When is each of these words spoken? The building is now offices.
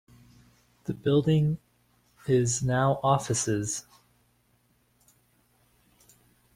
The 0.85 0.95
building 0.95 1.59
is 2.25 2.63
now 2.63 2.99
offices. 3.03 3.85